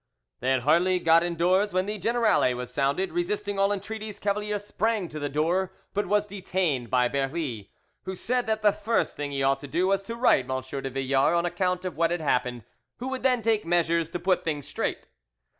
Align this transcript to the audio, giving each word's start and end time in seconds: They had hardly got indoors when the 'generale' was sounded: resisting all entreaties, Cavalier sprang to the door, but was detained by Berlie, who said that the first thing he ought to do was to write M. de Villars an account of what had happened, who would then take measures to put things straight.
They 0.39 0.49
had 0.49 0.61
hardly 0.61 0.97
got 0.97 1.21
indoors 1.21 1.73
when 1.73 1.85
the 1.85 1.99
'generale' 1.99 2.55
was 2.55 2.73
sounded: 2.73 3.11
resisting 3.13 3.59
all 3.59 3.71
entreaties, 3.71 4.17
Cavalier 4.17 4.57
sprang 4.57 5.07
to 5.09 5.19
the 5.19 5.29
door, 5.29 5.73
but 5.93 6.07
was 6.07 6.25
detained 6.25 6.89
by 6.89 7.07
Berlie, 7.07 7.69
who 8.05 8.15
said 8.15 8.47
that 8.47 8.63
the 8.63 8.71
first 8.73 9.15
thing 9.15 9.29
he 9.29 9.43
ought 9.43 9.59
to 9.59 9.67
do 9.67 9.85
was 9.85 10.01
to 10.01 10.15
write 10.15 10.49
M. 10.49 10.61
de 10.63 10.89
Villars 10.89 11.37
an 11.37 11.45
account 11.45 11.85
of 11.85 11.97
what 11.97 12.09
had 12.09 12.19
happened, 12.19 12.63
who 12.97 13.09
would 13.09 13.21
then 13.21 13.43
take 13.43 13.63
measures 13.63 14.09
to 14.09 14.17
put 14.19 14.43
things 14.43 14.67
straight. 14.67 15.07